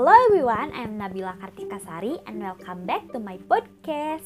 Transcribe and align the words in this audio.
Hello 0.00 0.16
everyone, 0.32 0.72
I'm 0.72 0.96
Nabila 0.96 1.36
Kartikasari 1.44 2.24
and 2.24 2.40
welcome 2.40 2.88
back 2.88 3.04
to 3.12 3.20
my 3.20 3.36
podcast. 3.52 4.24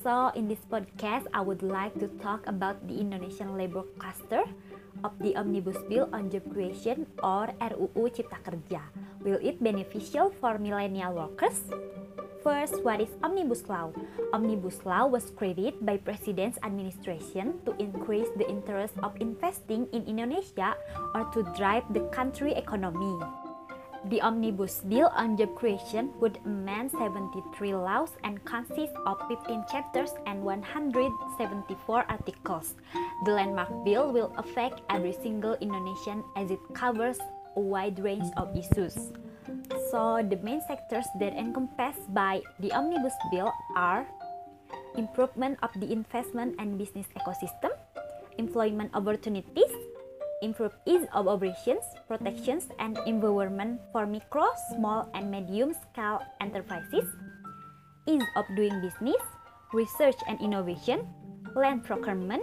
So, 0.00 0.32
in 0.32 0.48
this 0.48 0.64
podcast, 0.72 1.28
I 1.36 1.44
would 1.44 1.60
like 1.60 1.92
to 2.00 2.08
talk 2.16 2.48
about 2.48 2.80
the 2.88 2.96
Indonesian 2.96 3.52
labor 3.52 3.84
cluster 4.00 4.40
of 5.04 5.12
the 5.20 5.36
Omnibus 5.36 5.76
Bill 5.84 6.08
on 6.16 6.32
Job 6.32 6.48
Creation 6.48 7.04
or 7.20 7.52
RUU 7.60 8.08
Cipta 8.08 8.40
Kerja. 8.40 8.88
Will 9.20 9.36
it 9.44 9.60
beneficial 9.60 10.32
for 10.40 10.56
millennial 10.56 11.12
workers? 11.12 11.60
First, 12.40 12.80
what 12.80 13.04
is 13.04 13.12
Omnibus 13.20 13.68
Law? 13.68 13.92
Omnibus 14.32 14.80
Law 14.88 15.12
was 15.12 15.28
created 15.36 15.76
by 15.84 16.00
President's 16.00 16.56
administration 16.64 17.60
to 17.68 17.76
increase 17.76 18.32
the 18.40 18.48
interest 18.48 18.96
of 19.04 19.12
investing 19.20 19.92
in 19.92 20.08
Indonesia 20.08 20.72
or 21.12 21.28
to 21.36 21.44
drive 21.52 21.84
the 21.92 22.08
country 22.08 22.56
economy. 22.56 23.41
The 24.10 24.18
Omnibus 24.18 24.82
Bill 24.90 25.14
on 25.14 25.38
Job 25.38 25.54
Creation 25.54 26.10
would 26.18 26.42
amend 26.44 26.90
73 26.90 27.74
laws 27.74 28.10
and 28.26 28.42
consist 28.42 28.90
of 29.06 29.22
15 29.30 29.62
chapters 29.70 30.10
and 30.26 30.42
174 30.42 32.04
articles. 32.10 32.74
The 33.24 33.30
landmark 33.30 33.70
bill 33.86 34.10
will 34.10 34.34
affect 34.42 34.82
every 34.90 35.14
single 35.14 35.54
Indonesian 35.62 36.26
as 36.34 36.50
it 36.50 36.58
covers 36.74 37.22
a 37.54 37.60
wide 37.60 38.02
range 38.02 38.26
of 38.36 38.50
issues. 38.58 39.14
So, 39.94 40.18
the 40.26 40.42
main 40.42 40.62
sectors 40.66 41.06
that 41.22 41.38
encompassed 41.38 42.02
by 42.10 42.42
the 42.58 42.74
Omnibus 42.74 43.14
Bill 43.30 43.54
are 43.76 44.02
improvement 44.98 45.62
of 45.62 45.70
the 45.78 45.86
investment 45.92 46.56
and 46.58 46.74
business 46.76 47.06
ecosystem, 47.14 47.70
employment 48.38 48.90
opportunities, 48.94 49.70
improve 50.42 50.74
ease 50.84 51.06
of 51.14 51.26
operations, 51.26 51.86
protections, 52.06 52.68
and 52.78 52.98
environment 53.06 53.80
for 53.92 54.06
micro, 54.06 54.50
small, 54.74 55.08
and 55.14 55.30
medium 55.30 55.72
scale 55.72 56.20
enterprises, 56.42 57.06
ease 58.06 58.26
of 58.36 58.44
doing 58.56 58.74
business, 58.82 59.22
research 59.72 60.18
and 60.28 60.40
innovation, 60.42 61.06
land 61.54 61.84
procurement, 61.84 62.42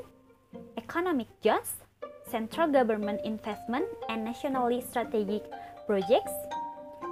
economic 0.77 1.27
jobs, 1.43 1.83
central 2.31 2.71
government 2.71 3.19
investment, 3.23 3.85
and 4.07 4.23
nationally 4.23 4.81
strategic 4.81 5.43
projects, 5.85 6.33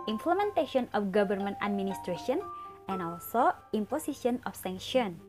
implementation 0.08 0.88
of 0.94 1.12
government 1.12 1.58
administration, 1.62 2.42
and 2.88 3.02
also 3.02 3.52
imposition 3.74 4.40
of 4.46 4.56
sanction 4.56 5.20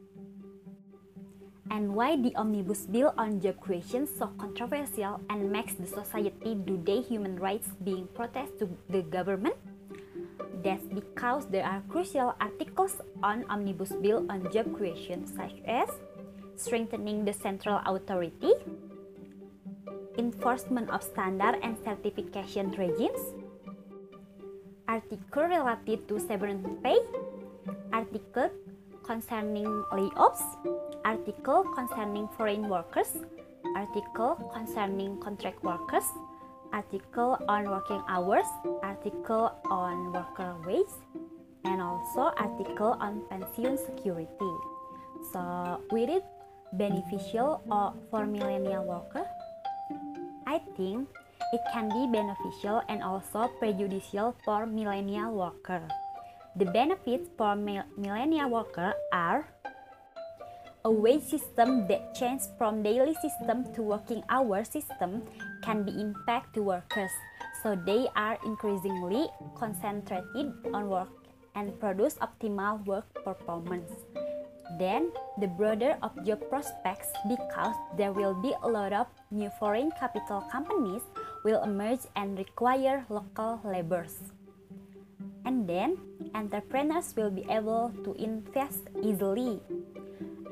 and 1.71 1.95
why 1.95 2.17
the 2.17 2.35
omnibus 2.37 2.87
bill 2.87 3.13
on 3.17 3.41
job 3.41 3.61
creation 3.61 4.07
so 4.07 4.29
controversial 4.39 5.21
and 5.31 5.51
makes 5.51 5.75
the 5.75 5.87
society 5.87 6.57
today 6.67 7.01
human 7.01 7.37
rights 7.37 7.69
being 7.85 8.09
protest 8.15 8.59
to 8.59 8.69
the 8.89 9.03
government? 9.03 9.57
That's 10.63 10.85
because 10.91 11.47
there 11.47 11.65
are 11.65 11.83
crucial 11.89 12.35
articles 12.41 13.01
on 13.23 13.45
omnibus 13.49 13.93
bill 14.03 14.27
on 14.29 14.51
job 14.53 14.75
creation 14.77 15.27
such 15.27 15.55
as 15.67 15.89
strengthening 16.57 17.25
the 17.25 17.33
central 17.33 17.81
authority 17.87 18.53
enforcement 20.19 20.91
of 20.91 21.03
standard 21.03 21.57
and 21.63 21.79
certification 21.85 22.75
regimes 22.75 23.23
article 24.89 25.45
related 25.45 26.09
to 26.09 26.19
severance 26.19 26.67
pay 26.83 26.99
article 27.93 28.51
concerning 29.09 29.65
layoffs 29.89 30.45
article 31.09 31.65
concerning 31.73 32.29
foreign 32.37 32.69
workers, 32.69 33.09
article 33.75 34.37
concerning 34.53 35.17
contract 35.25 35.65
workers, 35.65 36.05
article 36.73 37.41
on 37.49 37.65
working 37.65 38.05
hours, 38.09 38.45
article 38.85 39.57
on 39.73 40.13
worker 40.13 40.53
wage, 40.69 40.93
and 41.65 41.81
also 41.81 42.29
article 42.37 43.01
on 43.01 43.25
pension 43.33 43.81
security. 43.81 44.53
So, 45.33 45.81
will 45.91 46.21
it 46.21 46.25
beneficial 46.77 47.65
or 47.73 47.97
for 48.13 48.27
millennial 48.29 48.85
worker? 48.85 49.25
I 50.47 50.61
think 50.77 51.09
it 51.57 51.63
can 51.73 51.89
be 51.89 52.05
beneficial 52.13 52.85
and 52.93 53.03
also 53.03 53.49
prejudicial 53.59 54.37
for 54.45 54.67
millennial 54.67 55.33
worker. 55.33 55.89
The 56.57 56.65
benefits 56.65 57.29
for 57.37 57.55
millennial 57.55 58.51
worker 58.51 58.95
are 59.13 59.47
a 60.85 60.91
wage 60.91 61.23
system 61.23 61.87
that 61.89 62.15
changes 62.15 62.49
from 62.57 62.83
daily 62.83 63.15
system 63.21 63.67
to 63.75 63.83
working 63.83 64.23
hour 64.31 64.65
system 64.65 65.23
can 65.63 65.83
be 65.83 65.93
impact 66.01 66.55
to 66.55 66.63
workers, 66.63 67.11
so 67.63 67.77
they 67.85 68.09
are 68.17 68.39
increasingly 68.45 69.29
concentrated 69.55 70.55
on 70.73 70.89
work 70.89 71.11
and 71.55 71.79
produce 71.81 72.15
optimal 72.23 72.85
work 72.87 73.07
performance. 73.25 73.91
Then, 74.79 75.13
the 75.41 75.49
broader 75.49 75.97
of 76.03 76.13
job 76.25 76.49
prospects 76.49 77.09
because 77.29 77.75
there 77.97 78.13
will 78.13 78.35
be 78.35 78.55
a 78.63 78.69
lot 78.69 78.93
of 78.93 79.07
new 79.31 79.51
foreign 79.59 79.91
capital 79.99 80.43
companies 80.53 81.03
will 81.45 81.63
emerge 81.63 82.05
and 82.17 82.39
require 82.39 83.05
local 83.09 83.61
laborers. 83.65 84.38
And 85.49 85.65
then, 85.65 85.97
entrepreneurs 86.37 87.17
will 87.17 87.33
be 87.33 87.41
able 87.49 87.89
to 88.05 88.13
invest 88.21 88.85
easily 89.01 89.65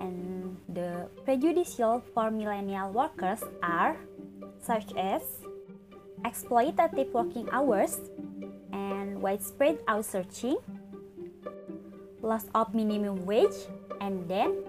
and 0.01 0.57
the 0.73 1.13
prejudicial 1.21 2.01
for 2.15 2.31
millennial 2.31 2.97
workers 2.97 3.45
are 3.63 4.01
such 4.57 4.97
as 4.97 5.21
exploitative 6.25 7.13
working 7.13 7.45
hours 7.53 8.09
and 8.73 9.21
widespread 9.21 9.85
outsourcing, 9.85 10.57
loss 12.23 12.49
of 12.55 12.73
minimum 12.73 13.27
wage, 13.27 13.69
and 14.01 14.27
then 14.27 14.65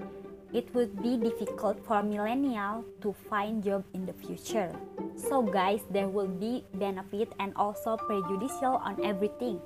it 0.51 0.67
would 0.75 0.91
be 1.01 1.15
difficult 1.15 1.79
for 1.87 2.03
millennial 2.03 2.83
to 2.99 3.15
find 3.31 3.63
job 3.63 3.85
in 3.93 4.05
the 4.05 4.13
future. 4.13 4.75
So 5.15 5.41
guys, 5.41 5.87
there 5.89 6.09
will 6.09 6.27
be 6.27 6.65
benefit 6.75 7.31
and 7.39 7.55
also 7.55 7.95
prejudicial 7.95 8.75
on 8.83 8.99
everything. 9.05 9.61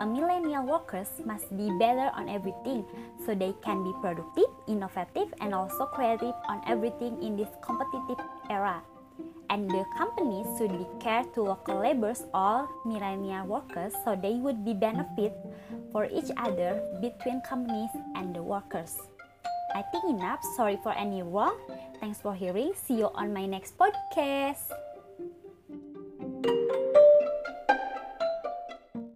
A 0.00 0.06
millennial 0.06 0.62
workers 0.62 1.10
must 1.26 1.50
be 1.56 1.66
better 1.74 2.14
on 2.14 2.28
everything 2.28 2.86
so 3.26 3.34
they 3.34 3.50
can 3.66 3.82
be 3.82 3.90
productive, 4.00 4.46
innovative, 4.68 5.34
and 5.40 5.52
also 5.52 5.86
creative 5.86 6.34
on 6.46 6.62
everything 6.68 7.18
in 7.20 7.36
this 7.36 7.50
competitive 7.66 8.22
era. 8.48 8.80
And 9.50 9.68
the 9.68 9.82
companies 9.96 10.46
should 10.56 10.70
be 10.70 10.86
care 11.00 11.24
to 11.34 11.42
local 11.42 11.82
laborers 11.82 12.22
or 12.32 12.68
millennial 12.86 13.46
workers 13.46 13.92
so 14.04 14.14
they 14.14 14.38
would 14.38 14.64
be 14.64 14.72
benefit 14.72 15.34
for 15.90 16.06
each 16.06 16.30
other 16.36 16.78
between 17.00 17.40
companies 17.42 17.90
and 18.14 18.30
the 18.36 18.42
workers. 18.42 18.94
I 19.74 19.82
think 19.90 20.04
enough. 20.04 20.44
Sorry 20.54 20.78
for 20.80 20.94
any 20.94 21.22
wrong. 21.22 21.58
Thanks 21.98 22.20
for 22.20 22.34
hearing. 22.34 22.70
See 22.86 23.02
you 23.02 23.10
on 23.18 23.32
my 23.32 23.46
next 23.46 23.74
podcast. 23.76 24.70